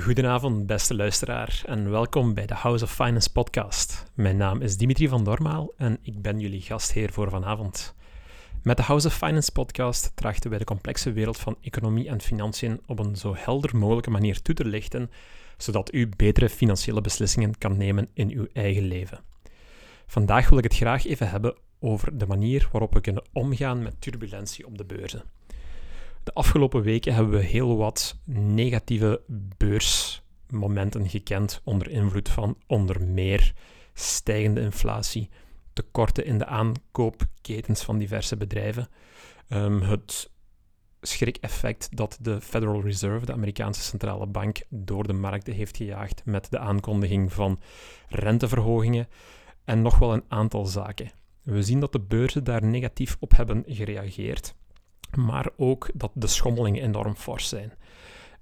[0.00, 4.04] Goedenavond, beste luisteraar, en welkom bij de House of Finance podcast.
[4.14, 7.94] Mijn naam is Dimitri van Dormaal en ik ben jullie gastheer voor vanavond.
[8.62, 12.80] Met de House of Finance podcast trachten wij de complexe wereld van economie en financiën
[12.86, 15.10] op een zo helder mogelijke manier toe te lichten,
[15.56, 19.20] zodat u betere financiële beslissingen kan nemen in uw eigen leven.
[20.06, 24.00] Vandaag wil ik het graag even hebben over de manier waarop we kunnen omgaan met
[24.00, 25.22] turbulentie op de beurzen.
[26.24, 29.22] De afgelopen weken hebben we heel wat negatieve
[29.56, 33.52] beursmomenten gekend onder invloed van onder meer
[33.94, 35.30] stijgende inflatie,
[35.72, 38.88] tekorten in de aankoopketens van diverse bedrijven,
[39.48, 40.30] um, het
[41.00, 46.50] schrik-effect dat de Federal Reserve, de Amerikaanse centrale bank, door de markten heeft gejaagd met
[46.50, 47.60] de aankondiging van
[48.08, 49.08] renteverhogingen
[49.64, 51.12] en nog wel een aantal zaken.
[51.42, 54.54] We zien dat de beurzen daar negatief op hebben gereageerd
[55.16, 57.72] maar ook dat de schommelingen enorm fors zijn.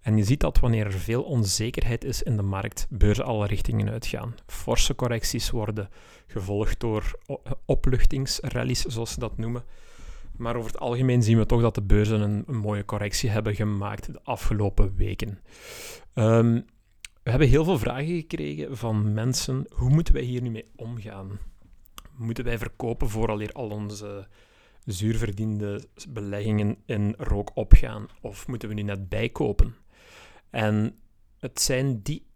[0.00, 3.90] En je ziet dat wanneer er veel onzekerheid is in de markt, beurzen alle richtingen
[3.90, 4.34] uitgaan.
[4.46, 5.88] Forse correcties worden
[6.26, 7.18] gevolgd door
[7.64, 9.64] opluchtingsrallies, zoals ze dat noemen.
[10.36, 14.12] Maar over het algemeen zien we toch dat de beurzen een, mooie correctie hebben gemaakt
[14.12, 15.38] de afgelopen weken.
[16.14, 16.60] Ehm,
[17.22, 19.66] we hebben heel veel vragen gekregen van mensen.
[19.74, 21.38] Hoe moeten wij hier nu mee omgaan?
[22.16, 24.28] Moeten wij verkopen vooraleer al onze
[24.84, 28.06] zuurverdiende beleggingen in rook opgaan?
[28.20, 29.74] Of moeten we nu net bijkopen?
[30.50, 30.98] En
[31.38, 32.26] het zijn die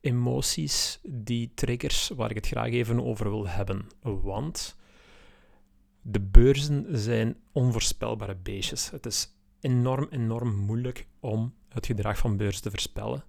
[0.00, 3.86] emoties, die triggers, waar ik het graag even over wil hebben.
[4.00, 4.76] Want
[6.02, 8.90] de beurzen zijn onvoorspelbare beestjes.
[8.90, 9.28] Het is
[9.60, 13.24] enorm, enorm moeilijk om het gedrag van beurs te voorspellen.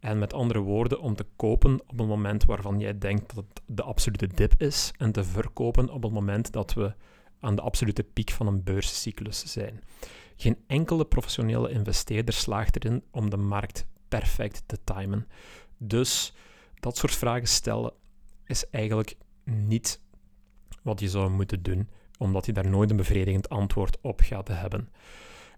[0.00, 3.62] En met andere woorden, om te kopen op een moment waarvan jij denkt dat het
[3.66, 6.94] de absolute dip is, en te verkopen op het moment dat we
[7.40, 9.82] aan de absolute piek van een beurscyclus zijn.
[10.36, 15.26] Geen enkele professionele investeerder slaagt erin om de markt perfect te timen.
[15.78, 16.34] Dus
[16.80, 17.92] dat soort vragen stellen
[18.44, 20.00] is eigenlijk niet
[20.82, 21.88] wat je zou moeten doen,
[22.18, 24.88] omdat je daar nooit een bevredigend antwoord op gaat hebben.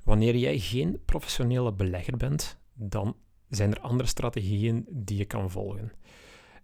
[0.05, 3.17] Wanneer jij geen professionele belegger bent, dan
[3.49, 5.93] zijn er andere strategieën die je kan volgen.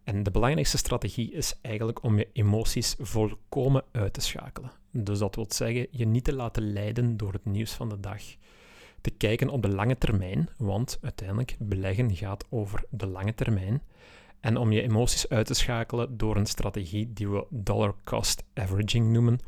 [0.05, 4.71] En de belangrijkste strategie is eigenlijk om je emoties volkomen uit te schakelen.
[4.91, 8.23] Dus dat wil zeggen, je niet te laten leiden door het nieuws van de dag.
[9.01, 13.83] Te kijken op de lange termijn, want uiteindelijk beleggen gaat over de lange termijn.
[14.41, 19.13] En om je emoties uit te schakelen door een strategie die we dollar cost averaging
[19.13, 19.39] noemen.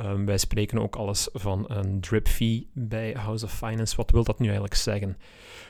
[0.00, 3.96] Um, wij spreken ook alles van een drip fee bij House of Finance.
[3.96, 5.16] Wat wil dat nu eigenlijk zeggen?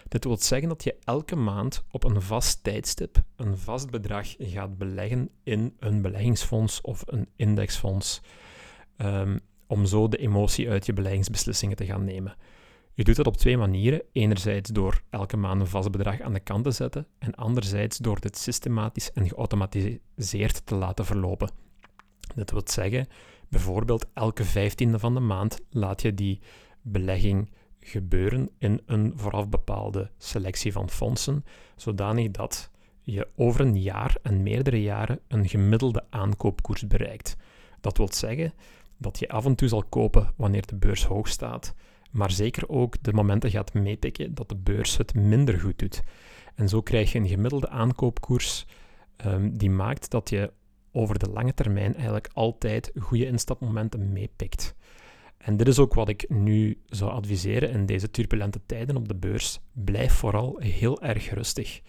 [0.08, 4.78] Dit wil zeggen dat je elke maand op een vast tijdstip een vast bedrag gaat
[4.78, 8.20] beleggen in een beleggingsfonds of een indexfonds.
[8.96, 12.36] Um, om zo de emotie uit je beleggingsbeslissingen te gaan nemen.
[12.94, 14.02] Je doet dat op twee manieren.
[14.12, 18.20] Enerzijds door elke maand een vast bedrag aan de kant te zetten en anderzijds door
[18.20, 21.50] dit systematisch en geautomatiseerd te laten verlopen.
[22.34, 23.06] Dit wil zeggen,
[23.52, 26.40] bijvoorbeeld elke vijftiende van de maand laat je die
[26.82, 31.44] belegging gebeuren in een vooraf bepaalde selectie van fondsen,
[31.76, 32.70] zodanig dat
[33.02, 37.36] je over een jaar en meerdere jaren een gemiddelde aankoopkoers bereikt.
[37.80, 38.52] Dat wil zeggen
[38.98, 41.74] dat je af en toe zal kopen wanneer de beurs hoog staat,
[42.10, 46.02] maar zeker ook de momenten gaat meepikken dat de beurs het minder goed doet.
[46.54, 48.66] En zo krijg je een gemiddelde aankoopkoers
[49.26, 50.52] um, die maakt dat je
[50.92, 54.74] over de lange termijn eigenlijk altijd goede instapmomenten meepikt.
[55.38, 59.14] En dit is ook wat ik nu zou adviseren in deze turbulente tijden op de
[59.14, 59.60] beurs.
[59.72, 61.80] Blijf vooral heel erg rustig.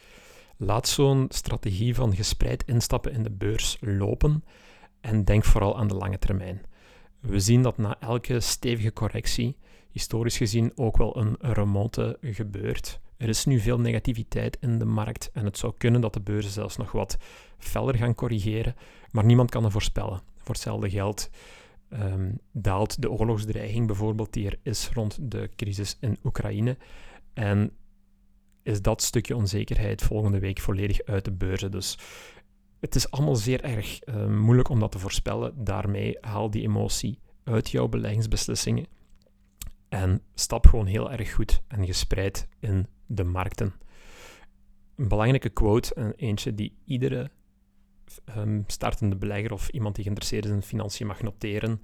[0.58, 4.44] Laat zo'n strategie van gespreid instappen in de beurs lopen
[5.02, 6.62] en denk vooral aan de lange termijn.
[7.20, 9.58] We zien dat na elke stevige correctie,
[9.92, 13.00] historisch gezien, ook wel een remonte gebeurt.
[13.18, 16.52] Er is nu veel negativiteit in de markt en het zou kunnen dat de beurzen
[16.52, 17.18] zelfs nog wat
[17.58, 18.76] feller gaan corrigeren,
[19.12, 20.22] maar niemand kan er voorspellen.
[20.38, 21.30] Voor hetzelfde geld
[21.90, 26.78] um, daalt de oorlogsdreiging bijvoorbeeld die er is rond de crisis in Oekraïne
[27.34, 27.72] en
[28.64, 31.72] is dat stukje onzekerheid volgende week volledig uit de beurzen.
[31.72, 31.98] Dus
[32.80, 35.64] het is allemaal zeer erg uh, moeilijk om dat te voorspellen.
[35.64, 38.86] Daarmee haal die emotie uit jouw beleggingsbeslissingen
[39.94, 43.74] en stap gewoon heel erg goed en gespreid in de markten.
[44.96, 47.32] Een belangrijke quote, en eentje die iedere
[48.38, 51.82] um, startende belegger of iemand die geïnteresseerd is in financiën mag noteren,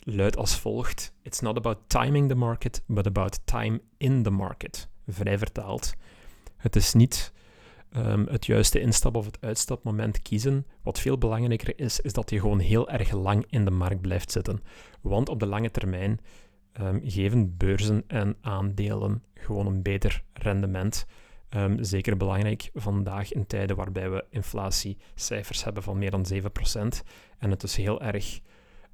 [0.00, 4.88] luidt als volgt: It's not about timing the market, but about time in the market.
[5.06, 5.94] Vrij vertaald.
[6.56, 7.32] Het is niet
[7.96, 10.66] um, het juiste instap- of het uitstapmoment kiezen.
[10.82, 14.32] Wat veel belangrijker is, is dat je gewoon heel erg lang in de markt blijft
[14.32, 14.62] zitten.
[15.00, 16.20] Want op de lange termijn
[16.80, 21.06] um, geven beurzen en aandelen gewoon een beter rendement
[21.54, 27.02] Ehm, zeker belangrijk vandaag in tijden waarbij we inflatiecijfers hebben van meer dan 7%.
[27.38, 28.40] En het is heel erg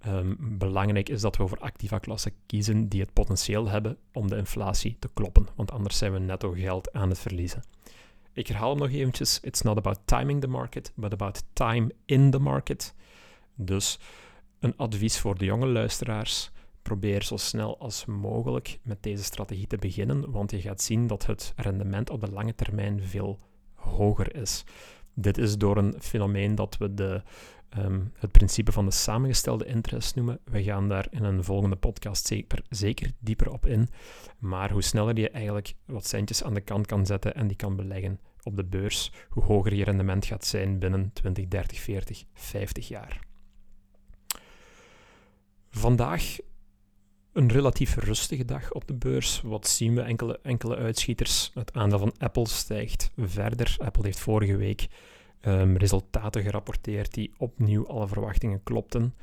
[0.06, 4.36] um, belangrijk is dat we voor activa klassen kiezen die het potentieel hebben om de
[4.36, 5.46] inflatie te kloppen.
[5.56, 7.62] Want anders zijn we netto geld aan het verliezen.
[8.32, 9.40] Ik herhaal hem nog eventjes.
[9.40, 12.94] It's not about timing the market, but about time in the market.
[13.54, 13.98] Dus
[14.58, 16.50] een advies voor de jonge luisteraars.
[16.90, 21.26] Probeer zo snel als mogelijk met deze strategie te beginnen, want je gaat zien dat
[21.26, 23.38] het rendement op de lange termijn veel
[23.74, 24.64] hoger is.
[25.14, 27.22] Dit is door een fenomeen dat we de,
[27.78, 30.38] um, het principe van de samengestelde interest noemen.
[30.44, 33.88] We gaan daar in een volgende podcast zeker, zeker dieper op in.
[34.38, 37.76] Maar hoe sneller je eigenlijk wat centjes aan de kant kan zetten en die kan
[37.76, 42.88] beleggen op de beurs, hoe hoger je rendement gaat zijn binnen 20, 30, 40, 50
[42.88, 43.20] jaar.
[45.70, 46.38] Vandaag
[47.40, 49.40] een relatief rustige dag op de beurs.
[49.44, 50.00] Wat zien we?
[50.00, 51.50] Enkele, enkele uitschieters.
[51.54, 53.76] Het aandeel van Apple stijgt verder.
[53.78, 54.88] Apple heeft vorige week
[55.46, 59.14] um, resultaten gerapporteerd die opnieuw alle verwachtingen klopten.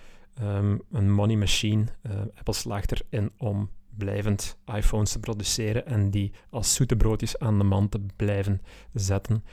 [0.42, 1.86] Um, een money machine.
[2.02, 7.58] Uh, Apple slaagt erin om blijvend iPhones te produceren en die als zoete broodjes aan
[7.58, 8.62] de man te blijven
[8.94, 9.44] zetten.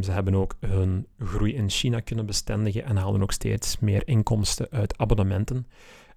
[0.00, 4.66] Ze hebben ook hun groei in China kunnen bestendigen en halen ook steeds meer inkomsten
[4.70, 5.66] uit abonnementen.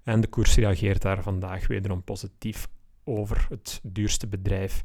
[0.04, 2.68] En de koers reageert daar vandaag wederom positief
[3.04, 4.84] over het duurste bedrijf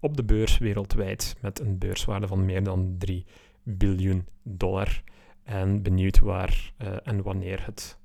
[0.00, 3.26] op de beurs wereldwijd met een beurswaarde van meer dan 3
[3.62, 5.02] biljoen dollar.
[5.42, 7.98] En benieuwd waar uh, en wanneer het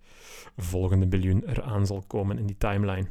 [0.57, 3.07] volgende biljoen eraan zal komen in die timeline.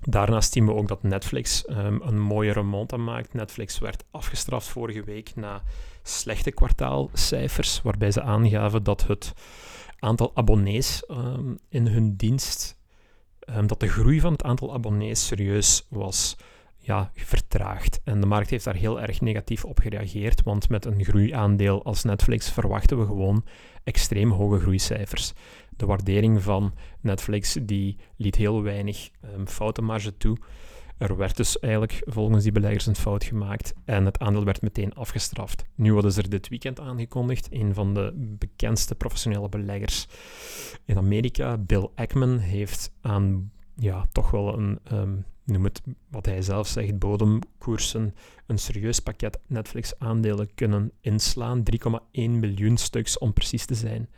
[0.00, 3.34] Daarnaast zien we ook dat Netflix um, een mooie remonte maakt.
[3.34, 5.62] Netflix werd afgestraft vorige week na
[6.02, 9.32] slechte kwartaalcijfers, waarbij ze aangaven dat het
[10.04, 12.78] aantal abonnees um, in hun dienst,
[13.56, 16.36] um, dat de groei van het aantal abonnees serieus was
[16.78, 18.00] ja, vertraagd.
[18.04, 22.04] En de markt heeft daar heel erg negatief op gereageerd, want met een groeiaandeel als
[22.04, 23.44] Netflix verwachten we gewoon
[23.84, 25.32] extreem hoge groeicijfers.
[25.76, 30.36] De waardering van Netflix die liet heel weinig um, foutenmarge toe.
[31.04, 34.94] Er werd dus eigenlijk volgens die beleggers een fout gemaakt en het aandeel werd meteen
[34.94, 35.64] afgestraft.
[35.74, 37.48] Nu wat is er dit weekend aangekondigd.
[37.50, 40.06] Een van de bekendste professionele beleggers
[40.84, 46.42] in Amerika, Bill Ackman, heeft aan ja, toch wel een, um, noem het wat hij
[46.42, 48.14] zelf zegt, bodemkoersen,
[48.46, 51.62] een serieus pakket Netflix-aandelen kunnen inslaan.
[51.62, 54.08] 3,1 miljoen stuks om precies te zijn.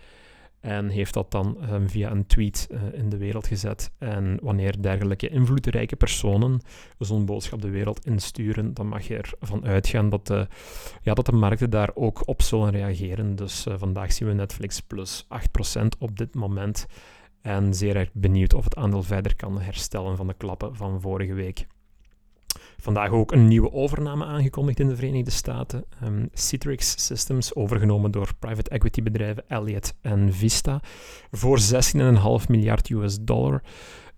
[0.67, 3.91] En heeft dat dan um, via een tweet uh, in de wereld gezet.
[3.99, 6.61] En wanneer dergelijke invloedrijke personen
[6.99, 10.47] zo'n boodschap de wereld insturen, dan mag je ervan uitgaan dat de,
[11.03, 13.37] ja, dat de markten daar ook op zullen reageren.
[13.37, 15.29] Dus uh, vandaag zien we Netflix plus 8%
[15.99, 16.87] op dit moment.
[17.43, 21.35] En zeer erg benieuwd of het aandeel verder kan herstellen van de klappen van vorige
[21.35, 21.67] week.
[22.77, 25.85] Vandaag ook een nieuwe overname aangekondigd in de Verenigde Staten.
[26.05, 30.81] Um, Citrix Systems, overgenomen door private equity bedrijven Elliott en Vista,
[31.31, 33.63] voor 16,5 miljard US dollar.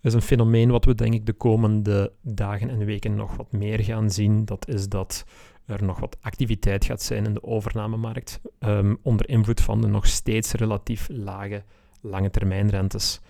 [0.01, 3.53] Dat is een fenomeen wat we denk ik de komende dagen en weken nog wat
[3.53, 4.45] meer gaan zien.
[4.45, 5.25] Dat is dat
[5.67, 10.07] er nog wat activiteit gaat zijn in de overnamemarkt, um, onder invloed van de nog
[10.07, 11.63] steeds relatief lage
[12.01, 13.21] lange termijnrentes.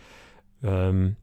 [0.60, 1.16] Um,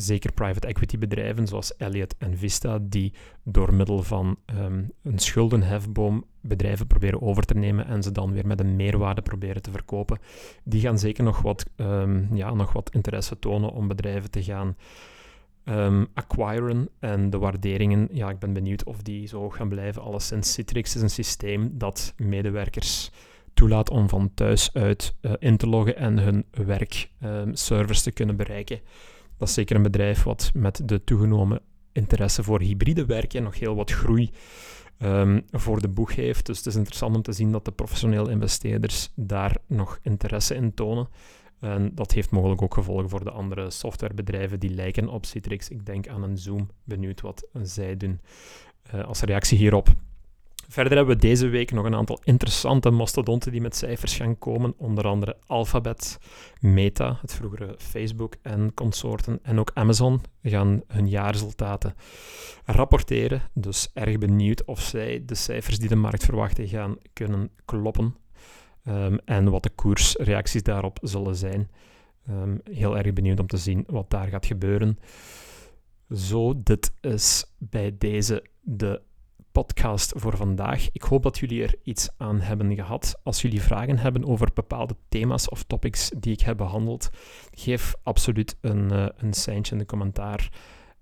[0.00, 3.12] zeker private equity bedrijven zoals Elliott en Vista, die
[3.42, 8.46] door middel van um, een schuldenhefboom bedrijven proberen over te nemen en ze dan weer
[8.46, 10.18] met een meerwaarde proberen te verkopen,
[10.64, 14.76] die gaan zeker nog wat, um, ja, nog wat interesse tonen om bedrijven te gaan
[15.64, 16.88] um, acquiren.
[16.98, 20.02] En de waarderingen, ja, ik ben benieuwd of die zo gaan blijven.
[20.02, 23.10] Alleszins, Citrix is een systeem dat medewerkers
[23.54, 28.80] toelaat om van thuis uit uh, in te loggen en hun werkservice te kunnen bereiken.
[29.38, 31.60] Dat is zeker een bedrijf wat met de toegenomen
[31.92, 34.30] interesse voor hybride werken nog heel wat groei
[34.98, 36.46] um, voor de boeg heeft.
[36.46, 40.74] Dus het is interessant om te zien dat de professionele investeerders daar nog interesse in
[40.74, 41.08] tonen.
[41.60, 45.68] En dat heeft mogelijk ook gevolgen voor de andere softwarebedrijven die lijken op Citrix.
[45.68, 48.20] Ik denk aan een Zoom, benieuwd wat zij doen.
[48.94, 49.88] Uh, als reactie hierop
[50.70, 54.74] Verder hebben we deze week nog een aantal interessante mastodonten die met cijfers gaan komen.
[54.76, 56.18] Onder andere Alphabet,
[56.60, 59.38] Meta, het vroegere Facebook en consorten.
[59.42, 61.94] En ook Amazon gaan hun jaarresultaten
[62.64, 63.42] rapporteren.
[63.54, 68.16] Dus erg benieuwd of zij de cijfers die de markt verwachten gaan kunnen kloppen.
[68.88, 71.70] Um, en wat de koersreacties daarop zullen zijn.
[72.30, 74.98] Um, heel erg benieuwd om te zien wat daar gaat gebeuren.
[76.14, 79.02] Zo, dit is bij deze de
[79.52, 80.88] podcast voor vandaag.
[80.92, 83.20] Ik hoop dat jullie er iets aan hebben gehad.
[83.22, 87.10] Als jullie vragen hebben over bepaalde thema's of topics die ik heb behandeld,
[87.50, 90.50] geef absoluut een, uh, een seintje in de commentaar.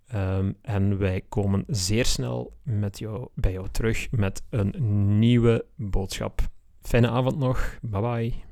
[0.07, 4.75] Ehm, en wij komen zeer snel met jou, bij jou terug met een
[5.19, 6.41] nieuwe boodschap.
[6.81, 7.79] Fijne avond nog.
[7.83, 8.46] Bye bye.